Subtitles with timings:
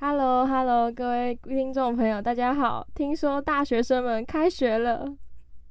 [0.00, 2.86] Hello，各位听众朋友，大家好！
[2.94, 5.04] 听说大学生们开学了，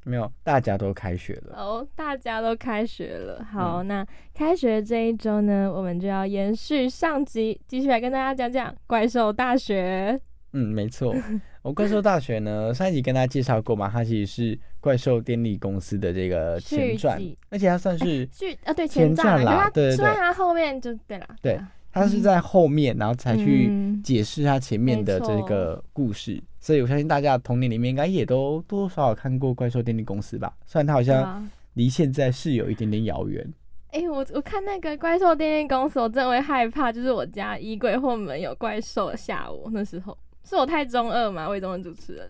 [0.03, 3.41] 没有，大家都开学了哦，大家都开学了。
[3.45, 10.19] 好，那开学这一周呢，我们就要延续上集，继续来跟大家讲讲怪兽大学。
[10.51, 11.15] 嗯，没错，
[11.63, 17.17] 我怪兽大学呢，上一集跟大家介绍过嘛，它其实是怪兽电力公司的这个前传，
[17.49, 21.57] 而且它算是续啊，对前传啦，对对对，它后面就对啦，对。
[21.97, 23.71] 他是在后面，然后才去
[24.03, 30.55] 解释他前面的这个故事，所以我相信大家童年里面应该也都多多少少看过《怪兽电力公司》吧？
[30.65, 33.45] 虽然它好像离现在是有一点点遥远。
[33.91, 39.69] 哎，我我看那个《怪兽电力公司》，我真会害怕，就是我家衣柜后门有怪兽吓我。
[39.71, 41.49] 那时候是我太中二吗？
[41.49, 42.29] 魏中文主持人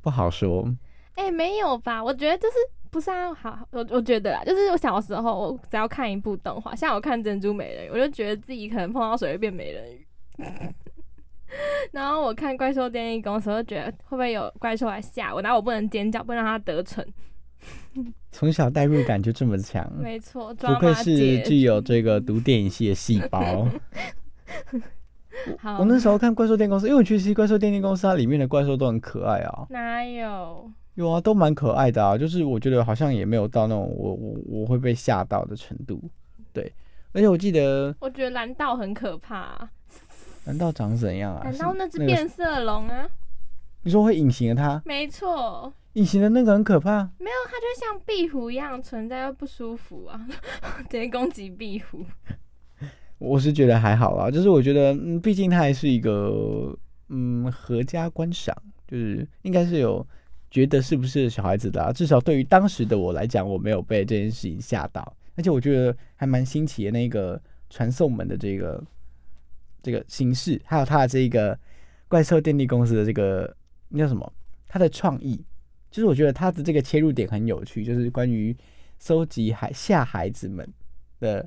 [0.00, 0.72] 不好说。
[1.14, 2.02] 哎，没有吧？
[2.02, 2.54] 我觉得就是。
[2.90, 10.06] 不是啊，好，我我觉得啦，就是我小时候，我只要看一部动画，像我看《珍珠美人鱼》，我就觉得自己可能碰到水会变美人鱼。
[11.92, 17.04] 然后我看《怪兽电力公司》，就觉得会不会有怪兽来吓我，然后我不能尖叫，不能让它得逞。
[18.30, 23.66] 从小代入感就这么强，没错，不愧是具有这个读电影系的细胞。
[25.58, 29.66] 好，我那时候看《怪兽电力公司》，因为我觉得《怪兽电力公司》它里面的怪兽都很可爱啊。
[29.70, 30.70] 哪有？
[30.98, 36.02] 有啊，都蛮可爱的啊，就是我觉得好像也没有到那种我我我会被吓到的程度，
[36.52, 36.72] 对。
[37.12, 39.36] 而且我记得，我觉得蓝道很可怕。
[39.38, 39.70] 啊
[40.46, 41.42] 蓝道长怎样啊？
[41.44, 43.08] 蓝道那只变色龙啊？
[43.84, 44.82] 你说会隐形的它？
[44.84, 47.04] 没错，隐形的那个很可怕。
[47.18, 50.26] 没有，它就像壁虎一样存在又不舒服啊，
[50.90, 52.04] 直接攻击壁虎。
[53.18, 56.76] 我是觉得还好啦，就是我觉得，嗯，毕竟它还是一个
[57.08, 58.52] 嗯合家观赏，
[58.88, 60.04] 就是应该是有。
[60.50, 61.92] 觉得是不是小孩子的？
[61.92, 66.90] 至少对于当时的我来讲，我没有被这件事情吓到，而且我觉得还蛮新奇的。
[66.90, 68.82] 那个传送门的这个
[69.82, 71.58] 这个形式，还有它的这个
[72.08, 73.54] 怪兽电力公司的这个
[73.88, 74.32] 那叫什么？
[74.66, 75.44] 它的创意，
[75.90, 78.56] 就是我觉得它的这个切入点很有趣，就是关于
[78.98, 80.66] 收集孩吓孩子们
[81.20, 81.46] 的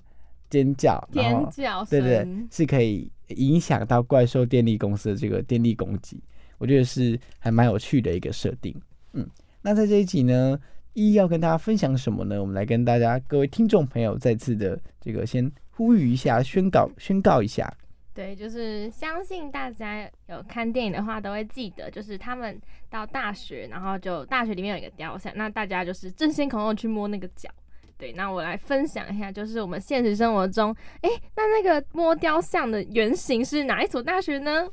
[0.49, 6.21] 尖叫，尖叫，对对，是可以影响到怪兽电力公司的这个电力攻击。
[6.57, 8.75] 我觉得是还蛮有趣的一个设定。
[9.13, 9.27] 嗯，
[9.61, 10.57] 那在这一集呢，
[10.93, 12.39] 一要跟大家分享什么呢？
[12.39, 17.71] 我们来跟大家各位听众朋友再次的这个先呼吁一下，宣告宣告一下。
[18.13, 27.49] 对，就是相信大家有看电影的话，都会记得，就是他们到大学，然后就大学里面有一个雕像，那大家就是争先恐后去摸那个脚。
[27.97, 34.67] 对，那我来分享一下，就是我们现实生活中，哎，那那个摸雕像的原型是哪一所大学呢？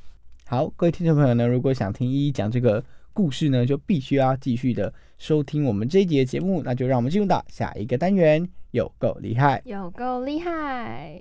[0.47, 2.85] 好，各位听众朋友呢，如果想听一一讲这个。
[3.19, 11.21] 故事呢，就必须要继续的收听我们这一集的节目，那就让我们进入到下一个单元，有够厉害，有够厉害，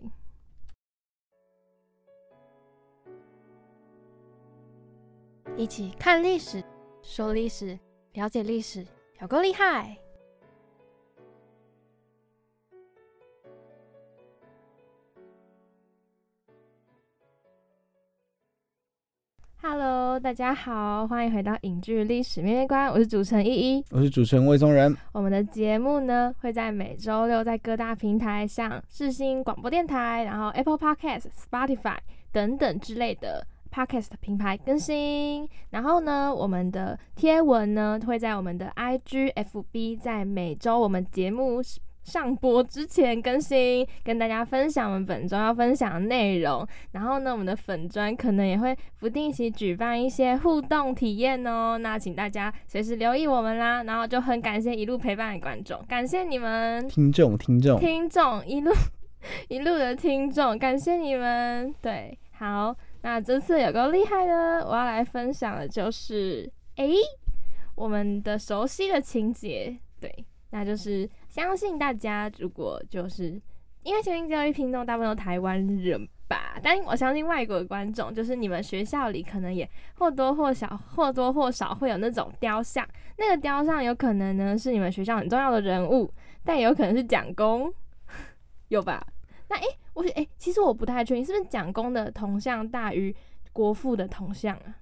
[5.57, 6.63] 一起看历史，
[7.01, 7.79] 说历史，
[8.13, 8.85] 了解历史，
[9.19, 9.97] 有够厉害。
[19.59, 24.95] Hello，大家好，欢迎回到影剧历史面面观，我是主持人依依，我是主持人魏宗仁。
[25.11, 31.97] 我们的节目呢会在每周六在各大平台，像世新广播电台，然后 Apple Podcast、Spotify
[32.31, 35.49] 等等之类的 Podcast 平台更新。
[35.71, 41.61] 然后呢，我们的贴文呢会在我们的 IG、FB，在每周我们节目。
[42.07, 46.65] 上播之前更新，跟大家分享我们本周要分享的内容。
[46.93, 51.77] 然后呢，我们的粉砖可能也会不定期举办一些互动体验哦。
[51.77, 53.83] 那请大家随时留意我们啦。
[53.83, 58.71] 然后就很感谢一路陪伴的观众，感谢你们听众听众听众一路
[59.49, 61.75] 一路的听众，感谢你们。
[61.81, 64.65] 对，好，那这次有个厉害的！
[64.65, 66.93] 我要来分享的就是，诶、
[67.75, 70.09] 我们的熟悉的情节，对，
[70.51, 73.39] 那就是相信大家如果就是
[73.83, 79.69] 因为前面教育听众大部分都台湾人吧，但我相信外国的观众，就是你们学校里可能也
[79.99, 82.85] 或多或少或多或少会有那种雕像，
[83.17, 86.11] 那个雕像有可能呢是你们学校很重要的人物，
[86.43, 87.71] 但也有可能是蒋公，
[88.69, 89.05] 有吧？
[89.47, 93.15] 那诶、我诶、其实我不太确定是不是蒋公的铜像大于
[93.53, 94.75] 国父的铜像啊？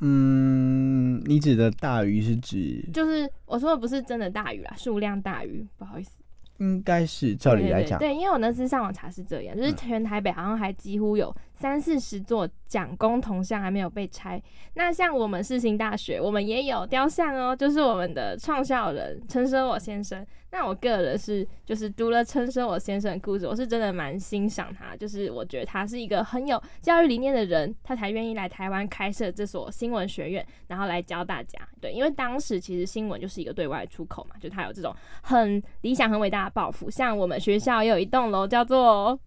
[0.00, 2.84] 嗯，你指的大鱼是指？
[2.92, 6.10] 就是我说的不是真的大鱼啦，数量大鱼，不好意思。
[6.58, 9.76] 应该是照理来讲，对因为我那次上网查是这样，就是嗯。
[9.76, 14.42] 全台北好像还几乎有三四十座蒋公铜像还没有被拆。
[14.74, 20.26] 那像我们世新大学，我们也有雕像哦，就是我们的创校人陈舍我先生。
[20.50, 31.58] 那我个人是就是读了陈舍我先生的故事，我是真的蛮欣赏他，就是我觉得他是一个很有教育理念的人，他才愿意来台湾开设这所新闻学院，然后来教大家。
[31.80, 36.88] 对，因为当时其实新闻就是一个对外出口嘛，就他有这种很理想、很伟大的抱负。
[36.88, 39.18] 像我们学校也有一栋楼叫做，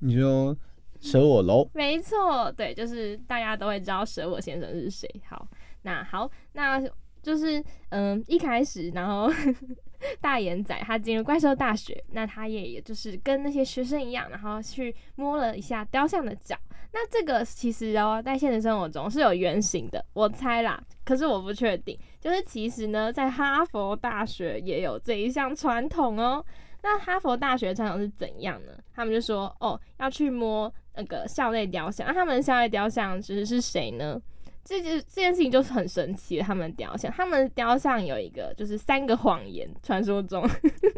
[0.00, 0.56] 你说
[1.00, 5.08] 舍我楼，没错，对，就是大家都会知道舍我先生是谁。
[5.28, 5.46] 好，
[5.82, 6.80] 那好，那
[7.22, 9.32] 就是嗯，一开始，然后
[10.20, 16.56] 大眼仔他进入怪兽大学，那他也也就是跟那些学生一样，然后去摸了一下雕像的脚。
[16.92, 21.98] 那这个其实哦，在现实生活中是有原型的，我猜啦，可是我不确定。
[22.20, 26.44] 就是其实呢，在哈佛大学也有这一项传统哦。
[26.82, 28.72] 那哈佛大学传统是怎样呢？
[28.92, 32.06] 他们就说哦，要去摸那个校内雕像。
[32.06, 34.20] 那他们校内雕像其实是谁呢？
[34.62, 36.42] 这件这件事情就是很神奇的。
[36.44, 40.46] 他们的雕像，他们的雕像有一个就是三个谎言，传说中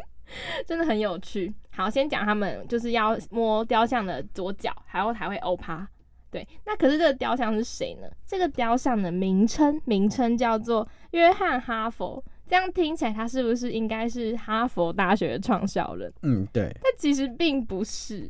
[0.67, 1.53] 真的很有趣。
[1.71, 5.87] 好，先讲他们就是要摸雕像的左脚，然后还会欧趴。
[6.29, 8.07] 对，那可是这个雕像是谁呢？
[8.27, 12.23] 这个雕像的名称名称叫做约翰哈佛。
[12.45, 16.13] 这样听起来，他是不是应该是哈佛大学的创校人？
[16.23, 18.29] 嗯，对，但其实并不是。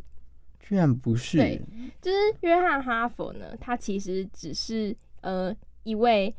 [0.65, 1.62] 居然不是，对
[2.01, 6.33] 就是约翰哈佛呢，他其实只是呃一位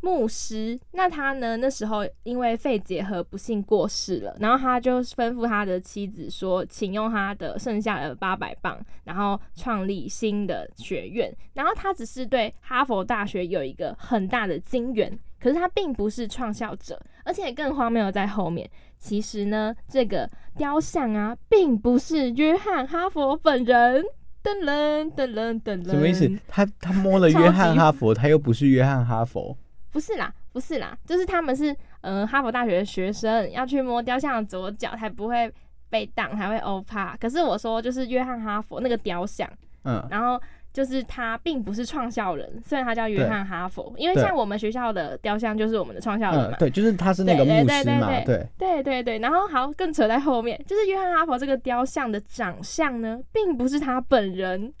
[0.00, 0.78] 牧师。
[0.90, 11.32] 那他呢那时候因为肺结核不幸过世了，然后他就吩咐他的妻子说，请用他的剩下的八百磅，然后创立新的学院。
[11.54, 18.68] 然后他只是对哈佛大学有一个很大的金源，可是他并不是创校者，而且更荒谬的在后面。
[18.98, 24.04] 其实呢，这个雕像啊，并不是约翰哈佛本人。
[24.40, 26.30] 噔噔噔噔噔噔，什么意思？
[26.46, 29.54] 他他摸了约翰哈佛，他又不是约翰哈佛，
[29.90, 35.52] 不是啦，不是啦，就是他们是呃哈佛大学的学生要去摸雕像的左脚，才不会
[35.90, 37.16] 被挡，才会欧趴。
[37.16, 39.46] 可是我说就是约翰哈佛那个雕像，
[39.82, 40.40] 嗯，然后
[40.78, 54.72] 就是他并不是创校人，虽然他叫约翰哈佛，因为像我们学校的雕像就是我们的创校人嘛，，嗯对，就是他是那个对牧师嘛，对对对对，然后好，更扯在后面，就是约翰哈佛这个雕像的长相呢，并不是他本人，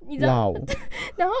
[0.00, 0.52] 你知道？
[1.14, 1.34] 然后，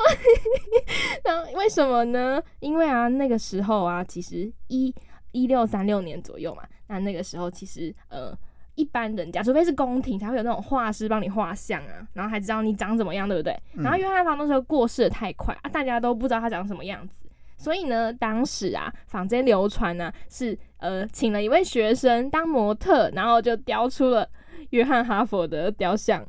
[1.24, 2.40] 然后为什么呢？
[2.60, 4.94] 因为啊，那个时候啊，其实一
[5.32, 8.32] 一六三六年左右嘛，那那个时候其实呃。
[8.78, 13.52] 一般人家，除非是宫廷，才会有那种画师帮你画像啊，然后还知道你长怎么样，对不对？
[13.74, 17.26] 嗯然后约翰哈佛那时候过世的太快啊，大家都不知道他长什么样子，
[17.56, 24.28] 所以呢，当时啊，坊间流传呢、是呃，请了一位学生当模特，然后就雕出了
[24.70, 26.24] 约翰哈佛的雕像。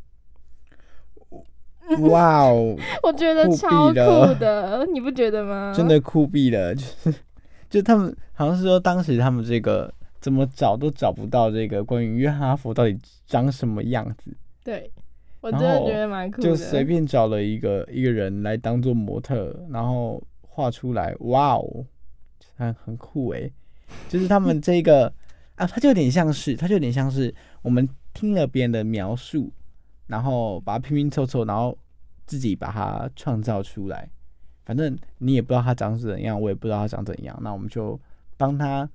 [2.10, 3.94] 哇哦， 我觉得超酷
[4.40, 5.72] 的，你不觉得吗？
[5.76, 7.14] 真的酷毙了，就是
[7.70, 14.92] 就他们好像是说当时他们这个怎么找都找不到这个关于约翰哈佛到底长什么样子，对，
[15.42, 16.48] 我真的觉得蛮酷的。
[16.50, 21.86] 就随便找了一个一个人来当做模特，然后画出来，哇哦，
[22.58, 23.52] 很很酷诶。
[24.08, 25.12] 就是他们这个
[25.56, 29.52] 啊，它就有点像是，它就有点像是我们听了别人的描述，
[30.08, 31.78] 然后把它拼拼凑凑，然后
[32.26, 34.10] 自己把它创造出来。
[34.66, 38.00] 反正你也不知道它长怎样，我也不知道它长怎样，那我们就
[38.38, 38.88] 帮它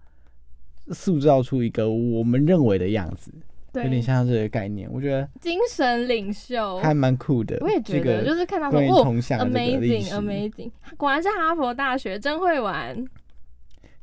[0.92, 3.32] 塑造出一个我们认为的样子，
[3.74, 4.88] 有点像这个概念。
[4.92, 7.56] 我觉得精神领袖，还蛮酷的。
[7.60, 13.04] 我也觉得，这个就是看到说关于哦铜像的历史，amazing amazing，果然是哈佛大学，真会玩。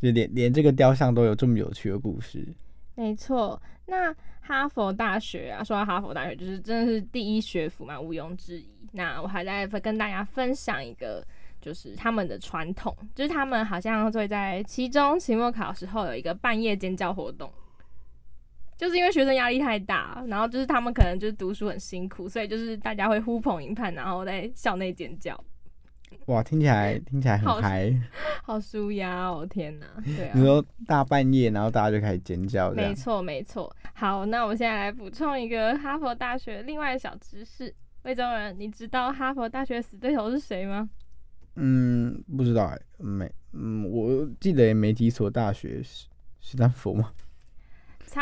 [0.01, 2.47] 就连连这个雕像都有这么有趣的故事。
[2.95, 8.67] 没错，那哈佛大学啊，说到哈佛大学，就是真的是第一学府嘛，毋庸置疑。
[8.93, 11.25] 那我还在跟大家分享一个，
[11.61, 17.49] 就是他们的传统，就是他们好像会在期中、期末考时候有一个半夜尖叫活动。
[18.77, 25.39] 就是因为学生压力太大，然后就是他们可能就是读书很辛苦，所以就是大家会呼朋引伴，然后在校内尖叫，
[26.25, 27.93] 哇，听起来 听起来好很嗨。
[28.41, 29.45] 好舒压哦！
[29.47, 33.71] 天哪，对啊你，说大半夜，然后大家就开始尖叫，没错没错。
[33.93, 37.71] 好，那我们现在来补充一个哈佛大学另外的小知识。
[38.01, 40.89] 魏中人，你知道哈佛大学死对头是谁吗？
[41.55, 46.07] 嗯，不知道哎，没，嗯，我记得也没几所大学是
[46.39, 47.11] 斯坦福吗？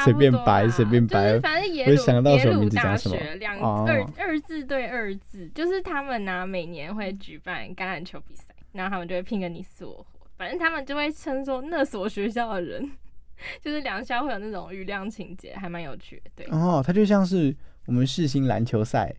[0.04, 0.46] 随便不多啦。
[0.46, 3.16] 掰随便就是反正耶鲁想到什么耶鲁大名字讲什么。
[3.16, 3.86] 学两哦。
[3.88, 12.92] 二二字对二字，就是他们呢、每年会举办橄榄球比赛，然后他们就会拼个你死我活，反正他们就会称说那所学校的人，
[13.62, 16.32] 就是两校会有那种余量情节，还蛮有趣的。
[16.36, 17.56] 对，哦，它就像是
[17.86, 19.16] 我们世新篮球赛，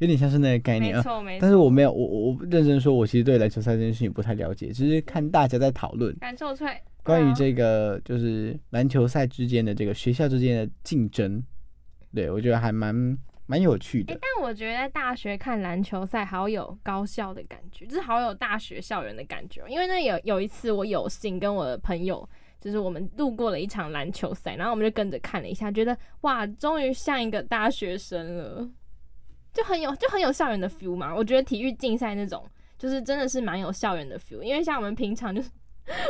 [0.00, 0.98] 有点像是那个概念啊。
[0.98, 1.40] 没错没错。
[1.40, 11.42] 但是我没有，我我我认真说，我其实对篮球赛这件事情不太了解，只是看大家在讨论感受出来关于这个就是篮球赛之间的这个学校之间的竞争，
[12.14, 12.94] 对我觉得还蛮
[13.46, 14.20] 蛮有趣哎、的。
[14.20, 19.64] 但我觉得在大学看篮球赛好有高校的感觉，就是好有大学校园的感觉哦。
[19.68, 22.28] 因为那有有一次我有幸跟我的朋友，
[22.60, 28.68] 就是我们路过了一场篮球赛，然后我们就跟着看了一下，觉得哇，终于像一个大学生了，
[29.52, 31.14] 就很有就很有校园的 feel 嘛。
[31.14, 32.44] 我觉得体育竞赛那种，
[32.78, 35.50] 就是真的是蛮有校园的 feel，因为像我们平常就是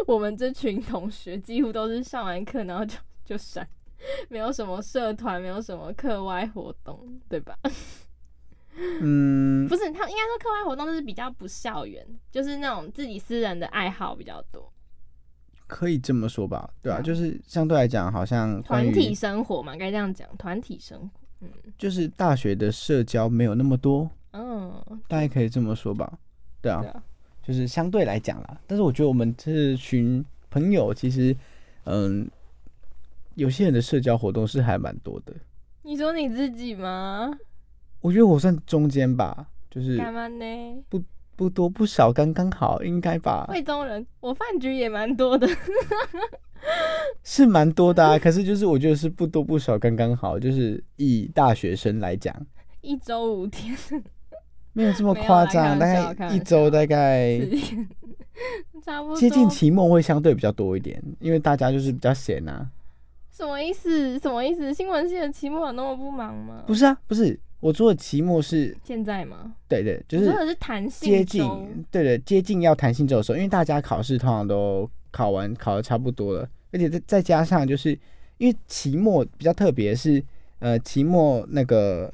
[0.07, 3.67] 我们这群同学几乎都是上完课然后就就闪。
[4.31, 7.55] 没有什么社团，没有什么课外活动，对吧？
[8.75, 14.73] 嗯不，是，他应该说课外活动就是比较不校园，就是那种自己私人的爱好比较多，
[15.67, 21.20] 可以这么说吧，对啊，嗯就是相对来讲，好像关于团体生活嘛，该这样讲，团体生活。
[21.41, 24.73] 嗯就是大学的社交没有那么多，嗯，
[25.09, 26.19] 大概可以这么说吧，
[26.61, 27.03] 对啊对，啊，
[27.43, 28.61] 就是相对来讲啦。
[28.67, 31.35] 但是我觉得我们这群朋友其实，
[31.85, 32.29] 嗯，
[33.35, 35.35] 有些人的社交活动是还蛮多的。
[35.83, 37.31] 你说你自己吗？
[38.03, 40.85] 我觉得我算中间吧，就是干嘛呢？
[40.89, 41.03] 不
[41.49, 45.49] 多不少，刚刚好，应该吧，惠州人，我饭局也蛮多的。
[47.25, 48.19] 是蛮多的啊。
[48.19, 52.35] 可是就是我觉得是不多不少，刚刚好，就是以大学生来讲，
[52.83, 53.75] 一周五天，
[54.75, 57.41] 没有这么夸张，大概一周大概，
[58.85, 59.17] 差不多。
[59.17, 62.69] 接近期末会相对比较多一点，因为大家就是比较闲啊。
[63.31, 64.19] 什么意思？
[64.19, 64.75] 什么意思？
[64.75, 66.63] 新闻系的期末有那么不忙吗？
[66.67, 69.55] 不是啊，不是，我做的期末是，现在吗？
[69.69, 71.45] 对对，就是真的是弹性接近，
[71.91, 77.91] 对对，接近要弹性周的时候，因为大家考试通常都考完，考的差不多了，而且再再加上就是
[78.39, 80.25] 因为期末比较特别是，
[80.61, 82.13] 呃，期末那个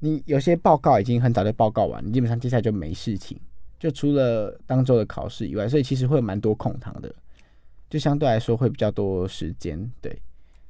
[0.00, 3.38] 你有些报告已经很早就报告完，你基本上接下来就没事情，
[3.78, 7.14] 就除了当周的考试以外，所以其实会有蛮多空堂的，
[7.88, 10.20] 就相对来说会比较多时间，对，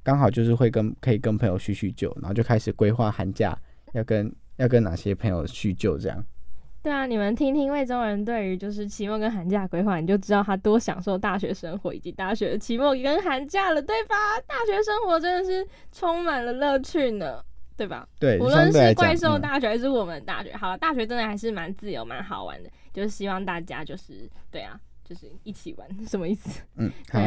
[0.03, 3.59] 刚好就是会跟可以跟朋友叙叙旧，然后就开始规划寒假
[3.93, 6.25] 要跟要跟哪些朋友叙旧这样。
[6.83, 14.17] 对啊，你们听听魏中人对于就是期末跟寒假规划，你就知道他多享受大学生活以及大学期末跟寒假了，对吧？
[14.47, 17.45] 大学生活真的是充满了乐趣呢，
[17.77, 18.09] 对吧？
[18.19, 26.61] 对，无论是怪兽嗯大学还是我们大学，好了，大学真的还是蛮自由、蛮好玩的，就是希望大家就是对啊，就是一起玩，什么意思？
[26.79, 27.19] 嗯， 好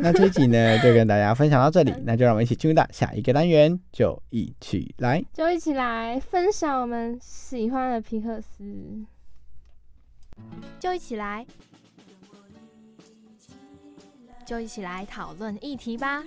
[0.00, 5.24] 那这一集呢就跟大家分享到这里， 那就让我们一起进入到下一个单元，就一起来。
[5.32, 9.06] 就一起来分享我们喜欢的皮克斯。
[10.78, 11.46] 就一起来，
[14.44, 16.22] 就一起来讨论议题吧。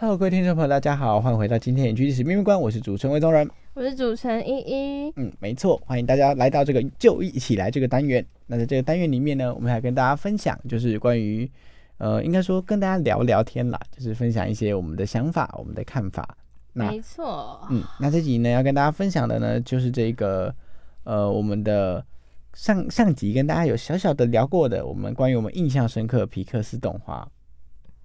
[0.00, 3.50] Hello，各位听众朋友，大家好，欢迎回到今天的历史秘密关，我是主持人魏宗仁。
[3.74, 8.24] 我是主持人依依，嗯，没错，欢迎大家来到这个就一起来这个单元。
[8.46, 11.50] 那在这个单元里面呢，我们还跟大家分享，就是关于
[11.96, 16.38] 呃，应该说跟大家聊聊天啦，就是分享一些我们的想法、我们的看法。
[16.74, 20.54] 那没错，嗯，那这集呢要跟大家分享的呢，就是这个
[21.02, 22.06] 呃，我们的
[22.54, 27.28] 上上集跟大家有小小的聊过的，我们关于我们印象深刻皮克斯动画。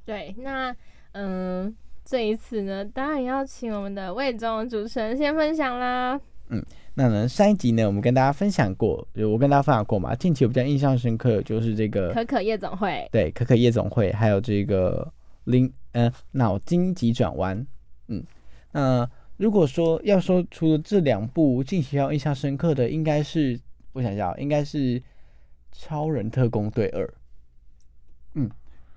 [0.05, 0.75] 对，那
[1.13, 6.19] 嗯，这一次呢，当然要请我们的魏总主持人先分享啦。
[6.49, 6.63] 嗯
[6.95, 15.11] 那呢，上一集呢，我们跟大家分享过，就我跟大家分享过嘛，近期我比较印象深刻的就是这个可可夜总会，对可可夜总会，还有这个
[15.45, 17.65] 灵呃脑筋急转弯，
[18.09, 18.23] 嗯，
[18.73, 23.59] 那如果说要说除了这两部近期要印象深刻的，应该是
[23.93, 24.99] 我想一下哦，应该是
[25.71, 27.03] 《超人特工队二》，
[28.35, 28.47] 嗯，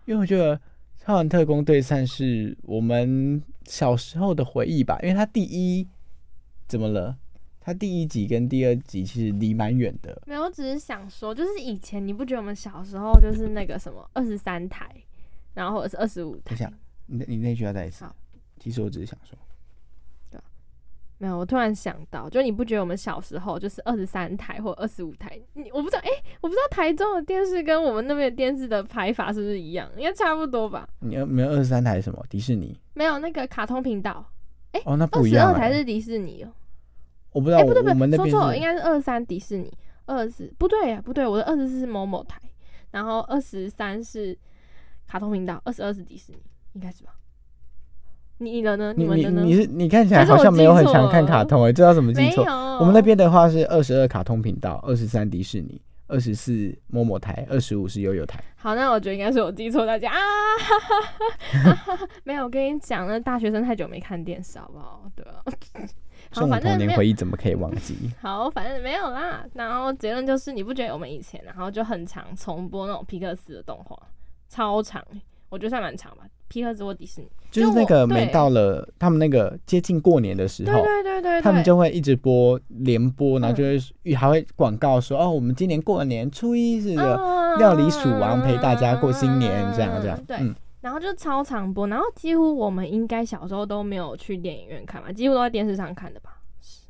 [0.04, 0.54] 因为我觉得
[1.06, 5.86] 《超人特工队算》是我们小时候的回忆吧，因为他第一
[6.66, 7.16] 怎么了？
[7.60, 10.20] 他第一集跟第二集其实离蛮远的。
[10.26, 14.84] 没有，我只是想说，就是以前你不觉得我们小时候就是那个什么二十三台，
[15.54, 16.58] 然后或者是二十五台等一？
[16.58, 16.72] 下，
[17.06, 18.04] 你你那句要再一次。
[18.58, 19.38] 其实我只是想说，
[21.18, 25.40] 没有，我突然想到，就你不觉得我们小时候就是二十三台或二十五台？
[25.54, 26.10] 你我不知道，哎、
[26.42, 29.90] 我不知道台中的电视跟我们那边的电视的排法是不是一样？
[29.96, 30.86] 应该差不多吧？
[31.00, 32.22] 你要没有二十三台什么？
[32.28, 32.78] 迪士尼？
[32.92, 34.24] 没有那个卡通频道，
[34.84, 35.54] 哦，那二不一样、欸。
[35.54, 36.52] 十二台是迪士尼哦、
[37.32, 39.72] 我不知道，哎、不对不对，说错了，应该是二三迪士尼，
[40.04, 42.38] 二十不对呀，不对，我的二十四是某某台，
[42.90, 44.36] 然后二十三是
[45.06, 46.38] 卡通频道，二十二是迪士尼，
[46.74, 47.14] 应该是吧？
[48.38, 48.92] 你你的呢？
[48.96, 49.42] 你你们的呢？
[49.42, 52.44] 你是你看起来好像没有很常看卡通诶、这要怎么记错？
[52.78, 58.38] 我们那边的话是二十二卡通频道，二十三迪士尼，二十四某某台，二十五是悠悠台。
[58.56, 60.18] 好，那我觉得应该是我记错大家啊
[60.58, 61.00] 哈哈
[61.62, 62.08] 哈哈哈！
[62.24, 65.10] 没有，我跟你讲，那大学生太久没看电视，好不好？
[65.14, 65.42] 对啊。
[66.30, 67.96] 好，反正没有回忆怎么可以忘记？
[68.20, 69.46] 好，反正没有啦。
[69.54, 73.96] 然后结论就是，你不觉得我们以前，然后就很常重播那种皮克斯的动画，
[74.48, 76.24] 超长欸，我觉得算蛮长吧。
[76.48, 90.18] 皮克斯或迪士尼，就是那个每到了他们那个接近过年的时候，对对对，他们就会一直播连播，然后就嗯会还会广告说哦，我们今年过年初一是个啊料理鼠王陪大家过新年，这样这样。
[90.26, 96.38] 对，嗯，然后就超常播，然后几乎我们应该小时候都没有去电影院看吧，几乎都在电视上看的吧？
[96.60, 96.82] 是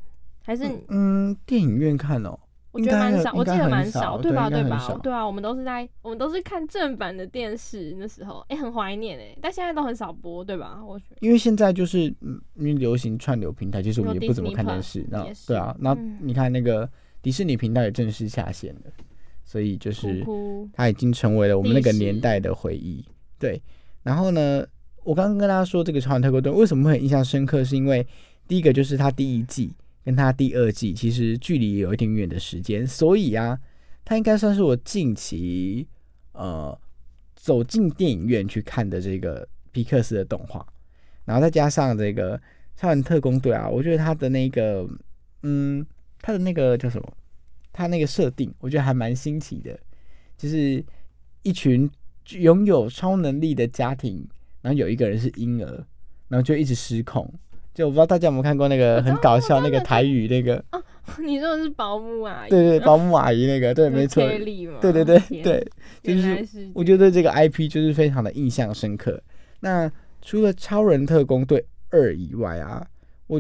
[0.43, 0.85] 还是你？
[0.89, 2.39] 嗯，电影院看哦，
[2.77, 4.49] 我觉得蛮少，我记得蛮少，对吧？
[4.51, 5.01] 对吧？
[5.03, 10.81] 对啊，我们都是在我们都是看正版的电视，那时候哎、很怀念哎，但现在都很少播，对吧？
[10.87, 16.89] 我觉得因为现在就是嗯，因为流行串流平台，其实我们也不怎么看电视，然后对啊，然后嗯你看那个
[17.23, 18.83] 迪士尼频道也正式下线了，
[19.45, 20.25] 所以就是
[20.73, 23.05] 它已经成为了我们那个年代的回忆。
[23.39, 23.61] 对，
[24.03, 24.65] 然后呢，
[25.05, 28.07] 我刚刚跟大家说这个《超人特工队》为什么会很印象深刻，是因为
[28.49, 29.73] 第一个就是它第一季
[30.07, 33.59] 跟他第二季其实距离有一点远的时间，所以啊，
[34.05, 35.89] 它应该算是我近期
[36.31, 36.81] 呃
[37.35, 40.65] 走进电影院去看的这个皮克斯的动画，
[41.25, 42.39] 然后再加上这个
[42.77, 44.89] 《超人特工队》啊，我觉得它的那个
[45.43, 45.85] 嗯，
[46.23, 47.13] 它的那个叫什么？
[47.73, 49.77] 它那个设定，我觉得还蛮新奇的，
[50.39, 50.85] 就是
[51.43, 51.91] 一群
[52.27, 54.25] 拥有超能力的家庭，
[54.63, 55.85] 然后有一个人是婴儿，
[56.29, 57.29] 然后就一直失控。
[57.77, 60.83] 就我不知道大家有没有看过那个很搞笑那个台语那个哦，
[61.21, 64.27] 你说的是保姆阿姨，对对，保姆阿姨那个，对，没错，
[64.81, 65.69] 对对对对，
[66.03, 69.23] 就是我觉得这个 IP 就是非常的印象深刻。
[69.61, 72.83] 那除了《超人特工队二》以外啊，
[73.27, 73.39] 我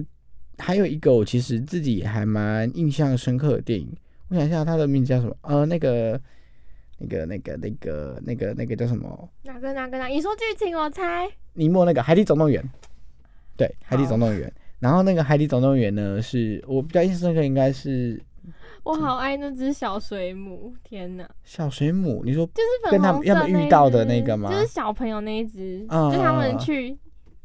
[0.58, 3.88] 还有一个我其实自己还蛮印象深刻的电影，
[4.28, 5.34] 我想一下它的名字叫什么？
[5.40, 6.20] 呃，那个、
[6.98, 9.30] 那个、那个、那个、那个、那个叫什么？
[9.44, 10.08] 哪个哪个哪？
[10.08, 12.62] 你说剧情我猜，尼莫那个《海底总动员》。
[13.56, 14.48] 对，《海底总动员》。
[14.78, 18.22] 然后那个《海底总动员》呢，是我比较印象深刻，应该是
[18.84, 21.28] 我好爱那只小水母，天哪！
[21.42, 22.22] 小水母。
[22.24, 26.96] 你说就是粉跟他们红色他们那一遇到的那个吗就是小朋友那一只，啊就他们去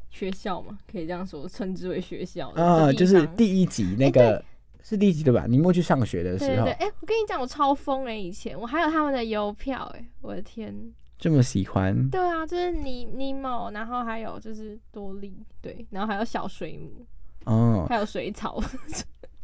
[0.10, 4.44] 学校嘛，可以这样说，称之为学校的啊，就是第一集那个、
[4.84, 5.46] 是第一集对吧？
[5.48, 10.76] 尼莫去上学的时候对对对，哎、我跟你讲，我超疯哎、以前我还有他们的邮票哎、我的天！
[11.22, 15.32] 这么喜欢，对啊，就是尼尼莫，然后还有就是多利，
[15.62, 17.06] 对，然后还有小水母，
[17.46, 18.60] 哦，还有水草，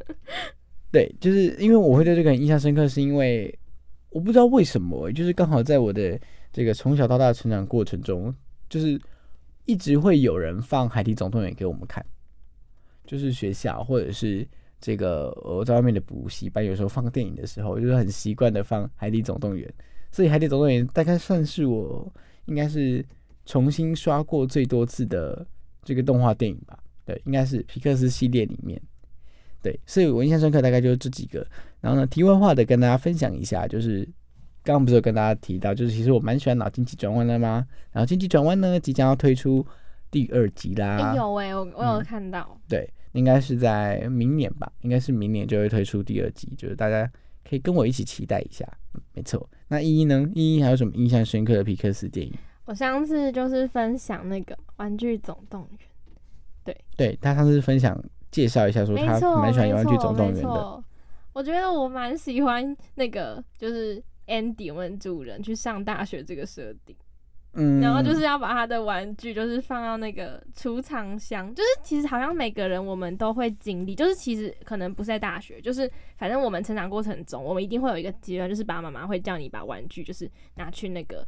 [0.92, 3.56] 对，就是因为我会对这个很印象深刻，是因为
[4.10, 6.20] 我不知道为什么，就是刚好在我的
[6.52, 8.34] 这个从小到大的成长过程中，
[8.68, 9.00] 就是
[9.66, 12.04] 一直会有人放《海底总动员》给我们看，
[13.06, 14.48] 就是学校或者是
[14.82, 19.70] 这个我在外面的补习班，有时候放电影的时候，就是很习惯的放《海底总动员》，
[20.17, 22.12] 所以《海底总动员》大概算是我
[22.45, 23.06] 应该是
[23.45, 25.45] 重新刷过最多次的
[25.84, 26.75] 这个动画电影吧。
[27.06, 28.82] 对，应该是皮克斯系列里面。
[29.62, 31.45] 对，所以我印象深刻大概就是这几个。
[31.82, 34.03] 然后呢，题外话的跟大家分享一下，就是
[34.63, 37.67] 刚刚不是有跟大家提到，就是其实我蛮喜欢脑筋急转弯的吗？
[37.91, 39.63] 然后经济转弯呢即将要推出
[40.10, 40.97] 第二集啦。
[40.97, 47.08] 哎、有哎、我我有嗯看到，对，应该是在明年吧，应该是明年就会推出第二集，就是大家
[47.48, 48.66] 可以跟我一起期待一下。
[48.94, 50.28] 嗯没错，那依依呢？
[50.36, 52.34] 依依还有什么印象深刻的皮克斯电影？
[52.66, 55.80] 我上次就是分享那个《玩具总动员》。
[56.64, 57.98] 对对他上次分享
[58.30, 60.84] 介绍一下，说他，蛮喜欢《玩具总动员》的。
[61.34, 66.96] 我觉得我蛮喜欢那个，就是 Andy 我们主人去上大学这个设定，
[67.54, 81.26] 嗯，然后就是要把他的玩具就是放到那个储藏箱，就是其实好像每个人我们都会经历，就是其实可能不是在大学，就是反正我们成长过程中，我们一定会有一个阶段，就是爸爸妈妈会叫你把玩具就是拿去那个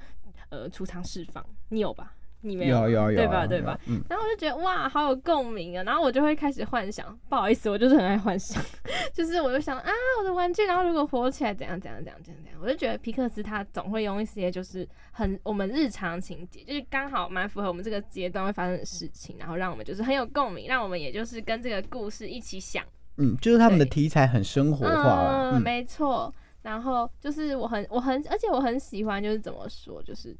[0.50, 2.14] 呃储藏室放，你有吧？
[2.41, 2.88] 你没有？
[2.88, 3.45] 有有有对吧？
[3.47, 3.78] 对吧？？
[3.88, 5.84] 嗯，然后我就觉得哇，好有共鸣啊！
[5.84, 8.63] 然后我就会开始幻想，不好意思，我就是很爱幻想，
[9.13, 22.84] 就是我就想啊，我的玩具，然后如果火起来怎样怎样怎样怎样怎样，我就觉得皮克斯他总会用一些就是很我们日常情节，就是刚好蛮符合我们这个阶段会发生的事情，然后让我们就是很有共鸣，让我们也就是跟这个故事一起想。
[23.17, 26.34] 嗯，就是他们的题材很生活化嗯，没错。
[26.62, 30.36] 然后就是我很我很，而且我很喜欢，就是怎么说，就是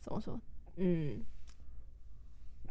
[0.00, 0.38] 怎么说，
[0.80, 1.22] 嗯，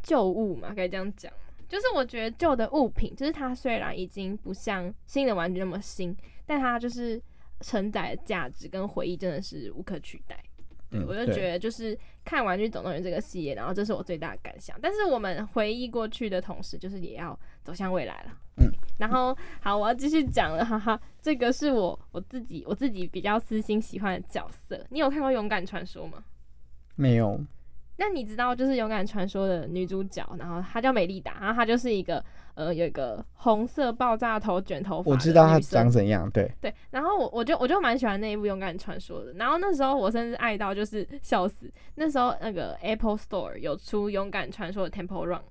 [0.02, 1.32] 旧物嘛，可以这样讲。
[1.67, 6.17] 就是我觉得旧的物品，就是它虽然已经不像新的玩具那么新，
[6.48, 7.22] 但它就是
[7.62, 10.36] 承载的价值跟回忆真的是无可取代。
[10.89, 11.95] 对，嗯我就觉得就是
[12.26, 14.76] 看《玩具总动员》这个系列，然后这是我最大的感想。
[14.82, 18.32] 但是我们回忆过去的同时，就是也要走向未来了。
[18.58, 24.84] 嗯，然后好，我要继续讲了，哈哈，这个是我我自己我自己比较私心喜欢的角色。
[24.89, 26.24] 你有看过《勇敢传说》吗？
[26.95, 27.39] 没有，
[28.00, 32.24] 那你知道就是《勇敢传说》的女主角，然后她叫美丽达，然后她就是一个
[32.56, 35.90] 呃有一个红色爆炸头卷头发，我知道她长。
[35.90, 36.32] 怎样。
[36.32, 39.34] 对，对，然后我我就我就蛮喜欢那一部《勇敢传说》的。
[39.34, 45.42] 然后那时候我甚至爱到就是笑死，那时候那个 Apple Store 有出《勇敢传说》的 Temple Run，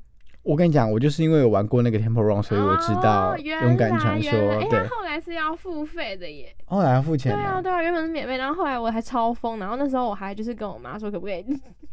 [0.48, 4.32] 我跟你讲，我就是因为有玩过那个 Temple Run，所以我知道勇敢传说
[4.62, 6.56] 对它，后来是要付费的耶。
[6.64, 7.38] 后来要付钱了。
[7.38, 11.42] 对啊对啊，原本是免费，然后后来我还超疯，然后那时候我还就是跟我妈说可不可以，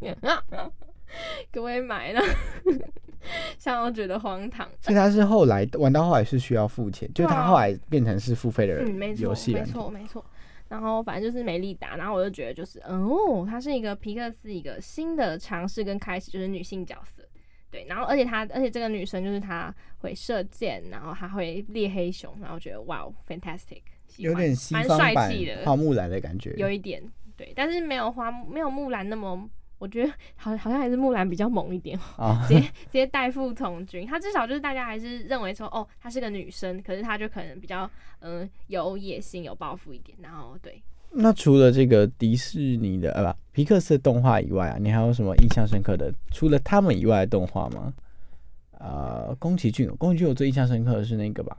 [1.52, 2.20] 可不可以买呢？
[3.58, 4.66] 像我觉得荒唐。
[4.80, 9.62] 所以他是后来玩到后来是需要付钱，就他后来变成是付费的嗯，没错游，戏没。
[9.64, 10.24] 错，没错。
[10.68, 17.22] 然后反正就是美丽达，然后我就觉得就是，嗯哦，它是一个皮克斯一个新的尝试跟开始，就是女性角色。
[17.70, 23.82] 对，然后而且她，而且这个女生就是她会射箭，然后她会猎黑熊，然后我觉得哇，fantastic，
[24.16, 26.54] 有点西蛮帅方版气的，花木兰的感觉。
[26.56, 27.02] 有一点
[27.36, 29.48] 对，但是没有花没有木兰那么，
[29.78, 34.06] 我觉得好好像还是木兰比较猛一点，啊，直接 直接代父从军。
[34.06, 40.16] 她至少就是大家还是认为说，哦，她是个女生，可是她就可能比较嗯、呃有野心、有抱负一点。
[40.22, 40.82] 然后对，
[41.18, 46.12] 那除了这个迪士尼的呃不皮克斯的动画以外啊，你还有什么印象深刻的？
[46.30, 47.92] 除了他们以外的动画吗？
[48.78, 51.56] 呃，宫崎骏，宫崎骏我最印象深刻的是那个吧，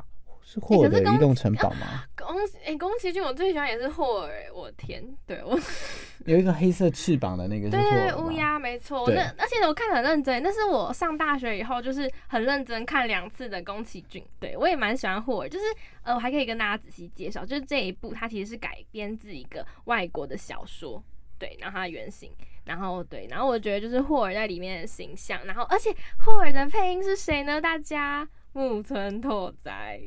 [0.49, 2.05] 是霍尔的移动城堡吗？
[2.15, 2.33] 宫
[2.65, 5.59] 哎宫崎骏我最喜欢也是霍尔、欸，我天，对我
[6.25, 8.31] 有一个黑色翅膀的那个是对霍尔吗对乌。
[8.31, 15.65] 鸦没错，对那而且我看得很认真，那是我上大学以后就是很认真看两次的宫崎骏，对我也蛮喜欢霍尔，就是
[16.03, 21.03] 呃我还可以跟大家仔细介绍，就是这一部它其实是改编自一个外国的小说，
[21.37, 22.31] 对，然后它的原型，
[22.63, 25.93] 然后对，然后我觉得就是霍尔在里面的形象，然后而且
[26.25, 27.59] 霍尔的配音是谁呢？
[27.59, 30.01] 大家木村拓哉，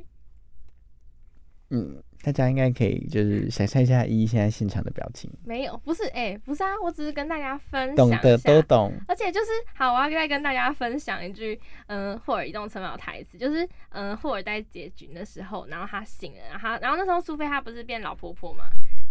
[1.70, 8.92] 嗯，大家应该可以就是想象一下一现在现场的表情，没有，不是哎、不是啊，我只是跟大家分享懂的都懂。
[9.06, 18.64] 而且就是好，我要再跟大家分享一句，嗯，霍尔移动城堡的台词，就是嗯，霍尔在结局的时候，然后他醒了，然后他然后那时候苏菲她不是变老婆婆嘛，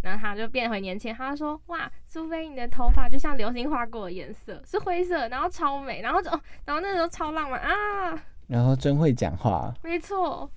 [0.03, 10.49] 然后她就变回年轻，她就说哇，苏菲你的头发就像流星划过的颜色，是灰色，然后超美，然后就哦，然后那时候超浪漫啊，然后真会讲话，没错，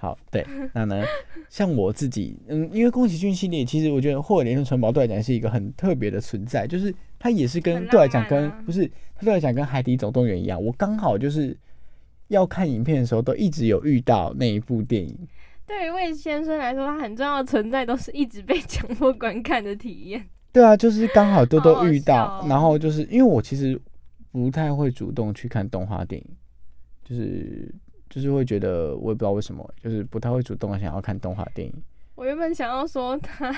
[0.00, 1.04] 好，对，那呢，
[1.50, 11.56] 像我自己，嗯，因为宫崎骏系列，其实我觉得《霍尔的移动城堡》对我来讲是一个很特别的存在，就是它也是跟很对我来讲跟、不是它对我来讲跟《海底总动员》一样，我刚好就是
[12.28, 15.18] 要看影片的时候，都一直有遇到那一部电影。
[15.66, 20.24] 对于魏先生来说，他很重要的存在都是一直被强迫观看的体验。
[20.52, 23.78] 对啊，就是刚好都都遇到，哦然后就是因为我其实
[24.30, 26.28] 不太会主动去看动画电影，
[27.04, 27.74] 就是
[28.08, 31.74] 就是会觉得我也不知道为什么，就是不太会主动的想要看动画电影。
[32.14, 33.54] 我原本想要说他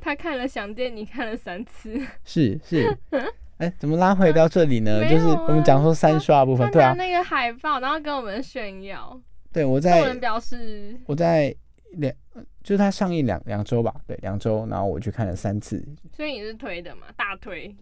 [0.00, 2.98] 他看了《想见你》看了三次，是是，
[3.58, 5.02] 哎、怎么拉回到这里呢？
[5.08, 9.20] 就是我们讲说三刷部分，对啊，那个海报，然后跟我们炫耀。
[9.52, 11.54] 对我众人在表示，我在
[11.92, 12.14] 两，
[12.62, 17.06] 就是它上映两两周吧，对，两周，然后我去看了三次，所以你是推的嘛？
[17.16, 17.74] 大推。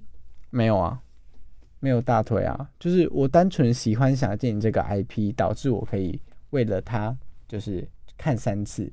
[0.51, 0.99] 没有啊，
[1.81, 6.19] 没有大腿啊，就是我单纯喜欢想见你这个 IP，导致我可以
[6.51, 7.87] 为了它就是
[8.17, 8.91] 看三次，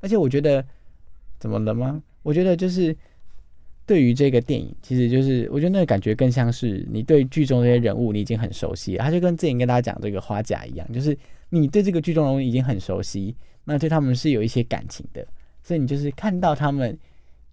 [0.00, 0.64] 而且我觉得
[1.38, 2.02] 怎么了吗？
[2.22, 2.96] 我觉得就是
[3.86, 11.16] 对于这个电影，其实就是我觉得那个感觉更像是你对剧中这些人物你已经很熟悉了，它就跟之前跟大家讲这个花甲一样，就是
[11.50, 15.26] 你对这个剧中人物已经很熟悉，那对他们是有一些感情的，
[15.62, 16.98] 所以你就是看到他们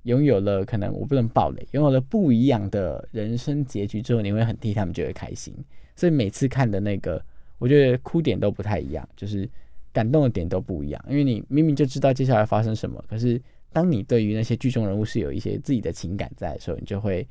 [0.04, 5.54] 拥有了可能我不能暴雷，拥有了不一样的人生结局之后，你会很替他们觉得开心。
[5.96, 7.24] 所以每次看的那个，
[7.60, 9.48] 我觉得哭点都不太一样，就是
[9.94, 13.40] 感动的点都不一样，因为你明明就知道接下来发生什么，可是
[13.72, 17.28] 当你对于那些剧中人物是有一些自己的情感在的时候，你就会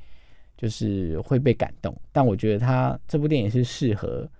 [0.57, 1.95] 就是会被感动。
[2.13, 4.31] 但我觉得他这部电影是适合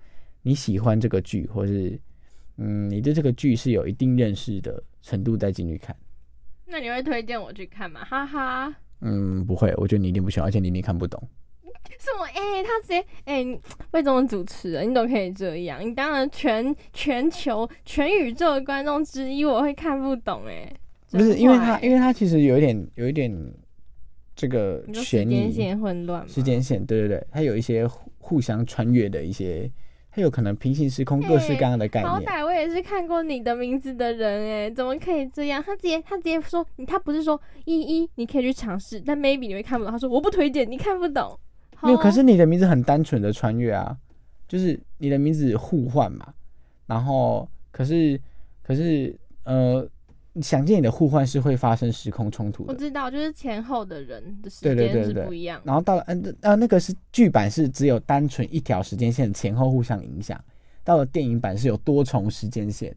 [0.41, 1.99] 你喜欢这个剧，或是
[2.57, 5.95] 嗯，你对这个剧是有一定认识的程度再进去看。
[6.71, 8.03] 那你会推荐我去看吗？
[8.03, 8.73] 哈哈。
[9.01, 11.21] 嗯，不会，我觉得你一定不喜欢，而且你一定看不懂。
[11.99, 12.25] 什么？
[12.25, 13.59] 哎、他直接哎，你
[13.91, 20.71] 魏忠文主持人，你都可以这样，你当然全全球全宇宙的观众之一，我会看不懂哎。
[21.11, 23.31] 不是，因为他因为为他其实有一点有一点
[24.35, 26.27] 这个时间线混乱吗？
[26.27, 29.69] 时间线，对对对，它有一些互互相穿越的一些，
[30.11, 32.19] 它有可能平行时空各式各样的概念好。
[32.19, 35.63] 歹我也是看过你的名字的人哎，怎么可以这样？
[35.63, 39.91] 他直接他直接说，你他不是说一一你可以去尝试，但 maybe 你会看不懂。
[39.91, 41.39] 他说我不推荐，你看不懂。
[41.81, 43.97] 没有，可是你的名字很单纯的穿越啊，
[44.47, 46.33] 就是你的名字互换嘛，
[46.87, 48.19] 然后可是
[48.61, 49.87] 可是呃，
[50.39, 52.71] 想见你的互换是会发生时空冲突的。
[52.71, 55.61] 我知道，就是前后的人的时间是不一样。
[55.65, 60.41] 然后到了嗯呃那个是剧版是只有单纯一条时间线前后互相影响，
[60.83, 62.95] 到了电影版是有多重时间线，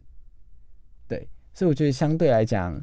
[1.09, 2.81] 对，所以我觉得相对来讲，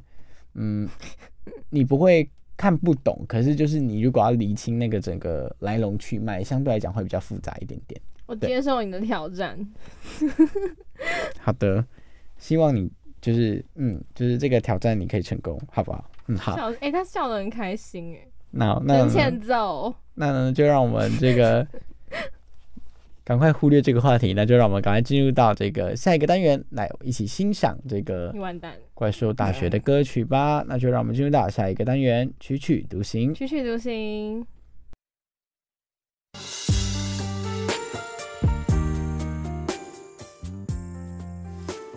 [0.55, 0.89] 嗯，
[1.69, 7.99] 你不会看不懂，可是就是你如果要理清那个整个来龙去脉，相对来讲会比较复杂一点点。
[8.25, 9.57] 我接受你的挑战。
[11.39, 11.85] 好的，
[12.37, 12.89] 希望你
[13.21, 16.09] 就是嗯就是这个挑战你可以成功，好不好？
[16.27, 19.93] 嗯好，笑，哎、他笑得很开心哎，那那真欠揍。
[20.15, 21.65] 那呢，就让我们这个
[23.23, 28.33] 赶快忽略这个话题，那就让我们赶快进入到这个下一个单元，来一起欣赏这个
[28.93, 30.63] 怪兽大学的歌曲吧。
[30.67, 33.33] 那就让我们进入到下一个单元，曲曲独行。
[33.33, 34.45] 曲曲独行。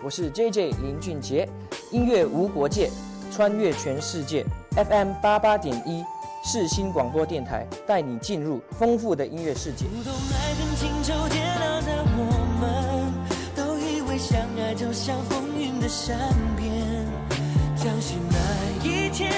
[0.04, 1.48] 我是 JJ 林俊杰，
[1.90, 2.90] 音乐无国界，
[3.32, 6.04] 穿越全世界，FM 八八点一，
[6.44, 9.86] 世新广播电台带你进入丰富的音乐世界。
[9.86, 12.20] 不懂爱恨情仇煎熬的我
[12.60, 13.14] 们，
[13.56, 16.18] 都以为相爱就像风云的善
[16.54, 16.70] 变，
[17.74, 19.32] 相信那一天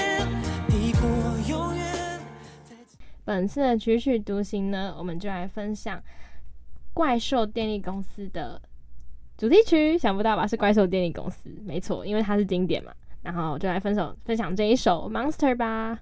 [0.67, 1.09] 抵过
[1.47, 2.19] 永远。
[3.23, 6.03] 本次的曲曲独行呢，我们就来分享
[6.93, 8.61] 怪兽电力公司的
[9.37, 9.97] 主题曲。
[9.97, 10.47] 想不到吧？
[10.47, 12.91] 是怪兽电力公司，没错，因为它是经典嘛。
[13.21, 15.99] 然后就来分手分享这一首《Monster》吧。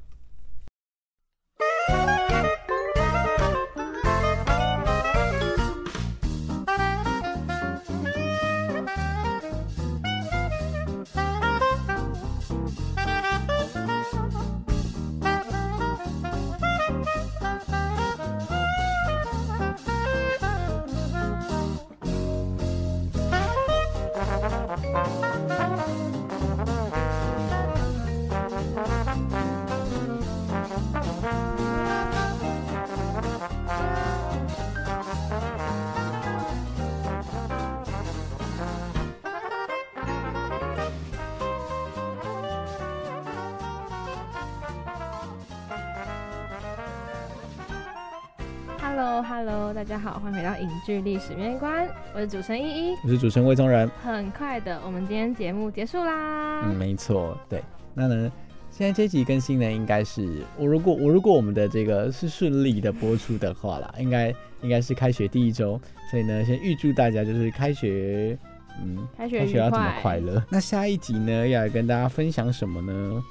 [48.98, 52.96] Hello Hello，大家好，欢迎回到影剧历史面观，我是主持人依依。
[53.04, 53.90] 我是主持人魏宗仁。
[54.02, 56.62] 很快的，我们今天节目结束啦。
[56.64, 57.62] 嗯，没错，对。
[57.94, 58.32] 那呢，
[58.72, 65.78] 现在这集更新呢，应该是我如果我如果我们的这个是顺利的播出的话啦， 应该应该是开学第一周，
[66.10, 68.38] 所以呢，先预祝大家就是开学，
[68.82, 70.42] 嗯，开学开学要怎么快快乐？
[70.50, 73.22] 那下一集呢，要来跟大家分享什么呢？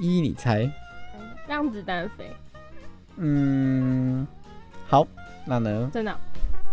[0.00, 0.68] 依依，你猜？
[1.46, 2.28] 让子弹飞，
[3.18, 4.26] 嗯，
[4.90, 5.06] 好，
[5.44, 6.16] 那呢，真的哦、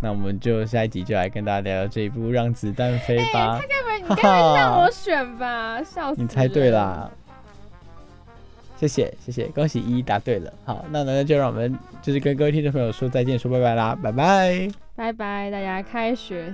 [0.02, 3.60] 那我们就下一集就来跟大家聊聊这一部《让子弹飞》吧。
[3.70, 5.82] 该不会你哈该让我选吧？
[5.86, 6.20] 笑死！
[6.20, 6.72] 你猜对。
[6.72, 7.12] 啦，
[8.76, 10.52] 谢谢谢谢，恭喜依依答对了。
[10.66, 14.68] 好，那呢就让我们就是跟各位听众朋友说再见，说拜拜啦，拜拜。
[14.96, 16.52] 拜拜，大家开学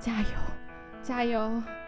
[0.00, 0.26] 加油
[1.04, 1.40] 加油！
[1.50, 1.85] 历